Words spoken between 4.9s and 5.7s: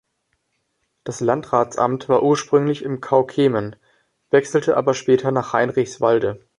später nach